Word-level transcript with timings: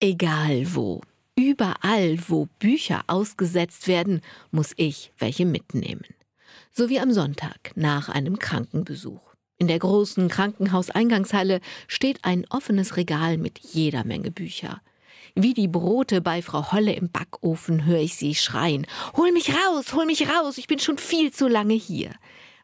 Egal 0.00 0.76
wo, 0.76 1.00
überall, 1.34 2.18
wo 2.28 2.46
Bücher 2.60 3.02
ausgesetzt 3.08 3.88
werden, 3.88 4.20
muss 4.52 4.72
ich 4.76 5.10
welche 5.18 5.44
mitnehmen. 5.44 6.04
So 6.72 6.88
wie 6.88 7.00
am 7.00 7.12
Sonntag 7.12 7.72
nach 7.74 8.08
einem 8.08 8.38
Krankenbesuch. 8.38 9.34
In 9.56 9.66
der 9.66 9.80
großen 9.80 10.28
Krankenhauseingangshalle 10.28 11.60
steht 11.88 12.24
ein 12.24 12.46
offenes 12.48 12.96
Regal 12.96 13.38
mit 13.38 13.58
jeder 13.58 14.04
Menge 14.04 14.30
Bücher. 14.30 14.80
Wie 15.34 15.52
die 15.52 15.66
Brote 15.66 16.20
bei 16.20 16.42
Frau 16.42 16.70
Holle 16.70 16.92
im 16.92 17.10
Backofen 17.10 17.84
höre 17.84 17.98
ich 17.98 18.14
sie 18.14 18.36
schreien. 18.36 18.86
Hol 19.16 19.32
mich 19.32 19.50
raus, 19.50 19.94
hol 19.94 20.06
mich 20.06 20.28
raus, 20.28 20.58
ich 20.58 20.68
bin 20.68 20.78
schon 20.78 20.98
viel 20.98 21.32
zu 21.32 21.48
lange 21.48 21.74
hier 21.74 22.12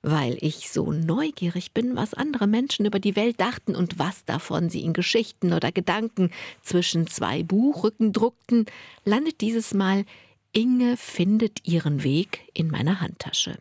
weil 0.04 0.36
ich 0.40 0.70
so 0.70 0.92
neugierig 0.92 1.72
bin, 1.72 1.96
was 1.96 2.12
andere 2.12 2.46
Menschen 2.46 2.84
über 2.84 3.00
die 3.00 3.16
Welt 3.16 3.40
dachten 3.40 3.74
und 3.74 3.98
was 3.98 4.24
davon 4.26 4.68
sie 4.68 4.82
in 4.82 4.92
Geschichten 4.92 5.52
oder 5.54 5.72
Gedanken 5.72 6.30
zwischen 6.62 7.06
zwei 7.06 7.42
Buchrücken 7.42 8.12
druckten, 8.12 8.66
landet 9.04 9.40
dieses 9.40 9.72
Mal 9.72 10.04
Inge 10.52 10.96
findet 10.96 11.66
ihren 11.66 12.04
Weg 12.04 12.50
in 12.52 12.70
meiner 12.70 13.00
Handtasche. 13.00 13.58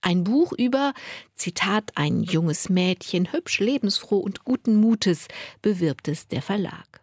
Ein 0.00 0.24
Buch 0.24 0.52
über, 0.56 0.94
Zitat, 1.34 1.90
ein 1.96 2.22
junges 2.22 2.70
Mädchen, 2.70 3.32
hübsch, 3.32 3.58
lebensfroh 3.58 4.18
und 4.18 4.44
guten 4.44 4.76
Mutes, 4.76 5.26
bewirbt 5.60 6.08
es 6.08 6.28
der 6.28 6.40
Verlag 6.40 6.99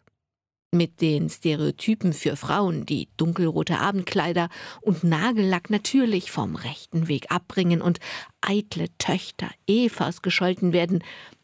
mit 0.72 1.02
den 1.02 1.30
Stereotypen 1.30 2.14
für 2.14 2.36
Frauen, 2.36 2.86
die 2.86 3.08
dunkelrote 3.18 3.80
Abendkleider 3.80 4.50
und 4.82 5.04
Nagellack 5.04 5.70
natürlich 5.70 6.32
vom 6.32 6.56
rechten 6.56 7.08
Weg 7.08 7.32
abbringen 7.32 7.82
und 7.82 8.00
eitle 8.42 8.88
Töchter 8.98 9.50
Evas 9.68 10.22
gescholten 10.22 10.74
werden, 10.74 11.04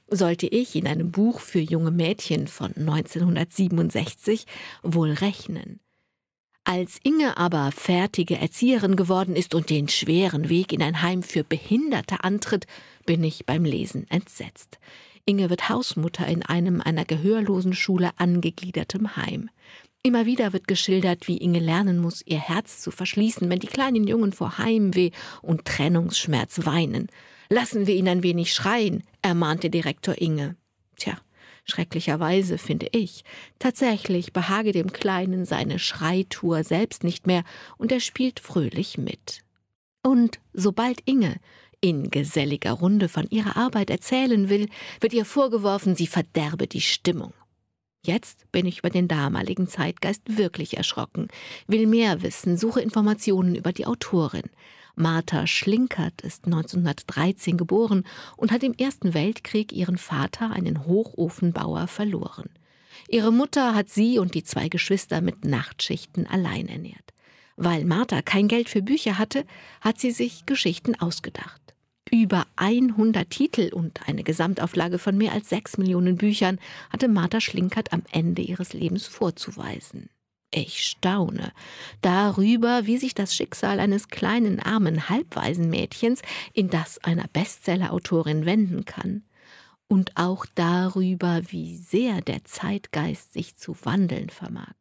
sollte 0.09 0.47
ich 0.47 0.75
in 0.75 0.87
einem 0.87 1.11
Buch 1.11 1.39
für 1.39 1.59
junge 1.59 1.91
Mädchen 1.91 2.47
von 2.47 2.73
1967 2.75 4.45
wohl 4.83 5.11
rechnen. 5.11 5.79
Als 6.65 6.97
Inge 7.03 7.35
aber 7.35 7.71
fertige 7.73 8.37
Erzieherin 8.37 8.95
geworden 8.95 9.35
ist 9.35 9.53
und 9.53 9.69
den 9.69 9.89
schweren 9.89 10.47
Weg 10.47 10.71
in 10.71 10.81
ein 10.81 11.01
Heim 11.01 11.21
für 11.21 11.43
Behinderte 11.43 12.23
antritt, 12.23 12.67
bin 13.05 13.21
ich 13.23 13.45
beim 13.45 13.65
Lesen 13.65 14.09
entsetzt. 14.09 14.79
Inge 15.25 15.49
wird 15.49 15.67
Hausmutter 15.67 16.25
in 16.25 16.41
einem 16.41 16.79
einer 16.79 17.03
gehörlosen 17.03 17.73
Schule 17.73 18.11
angegliedertem 18.17 19.17
Heim. 19.17 19.49
Immer 20.03 20.25
wieder 20.25 20.53
wird 20.53 20.67
geschildert, 20.67 21.27
wie 21.27 21.37
Inge 21.37 21.59
lernen 21.59 21.99
muss, 21.99 22.21
ihr 22.25 22.39
Herz 22.39 22.81
zu 22.81 22.91
verschließen, 22.91 23.49
wenn 23.49 23.59
die 23.59 23.67
kleinen 23.67 24.07
Jungen 24.07 24.31
vor 24.31 24.57
Heimweh 24.57 25.11
und 25.41 25.65
Trennungsschmerz 25.65 26.65
weinen. 26.65 27.07
Lassen 27.49 27.87
wir 27.87 27.95
ihn 27.95 28.07
ein 28.07 28.23
wenig 28.23 28.53
schreien, 28.53 29.03
ermahnte 29.21 29.69
Direktor 29.69 30.15
Inge. 30.17 30.55
Tja, 30.97 31.17
schrecklicherweise 31.63 32.57
finde 32.57 32.87
ich. 32.91 33.23
Tatsächlich 33.59 34.33
behage 34.33 34.71
dem 34.71 34.91
Kleinen 34.91 35.45
seine 35.45 35.79
Schreitour 35.79 36.63
selbst 36.63 37.03
nicht 37.03 37.27
mehr 37.27 37.43
und 37.77 37.91
er 37.91 37.99
spielt 37.99 38.39
fröhlich 38.39 38.97
mit. 38.97 39.43
Und 40.03 40.39
sobald 40.53 41.01
Inge 41.05 41.37
in 41.79 42.11
geselliger 42.11 42.71
Runde 42.71 43.09
von 43.09 43.27
ihrer 43.29 43.57
Arbeit 43.57 43.89
erzählen 43.89 44.49
will, 44.49 44.69
wird 45.01 45.13
ihr 45.13 45.25
vorgeworfen, 45.25 45.95
sie 45.95 46.07
verderbe 46.07 46.67
die 46.67 46.81
Stimmung. 46.81 47.33
Jetzt 48.05 48.51
bin 48.51 48.65
ich 48.65 48.79
über 48.79 48.89
den 48.89 49.07
damaligen 49.07 49.67
Zeitgeist 49.67 50.21
wirklich 50.37 50.75
erschrocken, 50.75 51.29
will 51.67 51.87
mehr 51.87 52.21
wissen, 52.21 52.57
suche 52.57 52.81
Informationen 52.81 53.55
über 53.55 53.71
die 53.71 53.85
Autorin. 53.85 54.49
Martha 54.95 55.47
Schlinkert 55.47 56.21
ist 56.21 56.45
1913 56.45 57.57
geboren 57.57 58.03
und 58.37 58.51
hat 58.51 58.63
im 58.63 58.73
Ersten 58.73 59.13
Weltkrieg 59.13 59.71
ihren 59.71 59.97
Vater, 59.97 60.51
einen 60.51 60.85
Hochofenbauer, 60.85 61.87
verloren. 61.87 62.49
Ihre 63.07 63.31
Mutter 63.31 63.75
hat 63.75 63.89
sie 63.89 64.19
und 64.19 64.35
die 64.35 64.43
zwei 64.43 64.69
Geschwister 64.69 65.21
mit 65.21 65.45
Nachtschichten 65.45 66.27
allein 66.27 66.67
ernährt. 66.67 67.13
Weil 67.55 67.85
Martha 67.85 68.21
kein 68.21 68.47
Geld 68.47 68.69
für 68.69 68.81
Bücher 68.81 69.17
hatte, 69.17 69.45
hat 69.81 69.99
sie 69.99 70.11
sich 70.11 70.45
Geschichten 70.45 70.95
ausgedacht 70.95 71.63
über 72.13 72.45
100 72.57 73.27
Titel 73.27 73.71
und 73.73 74.07
eine 74.07 74.23
Gesamtauflage 74.23 74.99
von 74.99 75.17
mehr 75.17 75.31
als 75.31 75.49
sechs 75.49 75.79
Millionen 75.79 76.15
Büchern 76.15 76.59
hatte 76.91 77.07
Martha 77.07 77.41
Schlinkert 77.41 77.91
am 77.91 78.03
Ende 78.11 78.43
ihres 78.43 78.73
Lebens 78.73 79.07
vorzuweisen. 79.07 80.09
Ich 80.55 80.85
staune 80.85 81.51
darüber, 82.01 82.85
wie 82.85 82.99
sich 82.99 83.15
das 83.15 83.35
Schicksal 83.35 83.79
eines 83.79 84.09
kleinen, 84.09 84.59
armen, 84.59 85.09
halbweisen 85.09 85.67
Mädchens 85.67 86.21
in 86.53 86.69
das 86.69 87.03
einer 87.03 87.25
Bestsellerautorin 87.33 88.45
wenden 88.45 88.85
kann. 88.85 89.23
Und 89.87 90.15
auch 90.15 90.45
darüber, 90.53 91.41
wie 91.47 91.75
sehr 91.77 92.21
der 92.21 92.45
Zeitgeist 92.45 93.33
sich 93.33 93.55
zu 93.55 93.75
wandeln 93.83 94.29
vermag. 94.29 94.75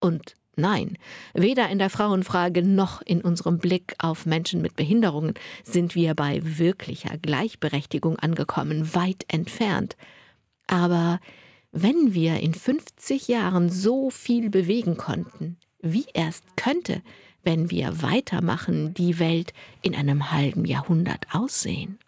Und 0.00 0.36
Nein, 0.56 0.98
weder 1.32 1.68
in 1.68 1.80
der 1.80 1.90
Frauenfrage 1.90 2.62
noch 2.62 3.02
in 3.02 3.22
unserem 3.22 3.58
Blick 3.58 3.96
auf 3.98 4.24
Menschen 4.24 4.62
mit 4.62 4.76
Behinderungen 4.76 5.34
sind 5.64 5.96
wir 5.96 6.14
bei 6.14 6.40
wirklicher 6.44 7.18
Gleichberechtigung 7.18 8.20
angekommen, 8.20 8.94
weit 8.94 9.24
entfernt. 9.26 9.96
Aber 10.68 11.18
wenn 11.74 12.14
wir 12.14 12.38
in 12.38 12.54
50 12.54 13.26
Jahren 13.26 13.68
so 13.68 14.08
viel 14.08 14.48
bewegen 14.48 14.96
konnten, 14.96 15.58
wie 15.80 16.06
erst 16.14 16.56
könnte, 16.56 17.02
wenn 17.42 17.70
wir 17.70 18.00
weitermachen, 18.00 18.94
die 18.94 19.18
Welt 19.18 19.52
in 19.82 19.96
einem 19.96 20.30
halben 20.30 20.64
Jahrhundert 20.64 21.26
aussehen? 21.32 21.98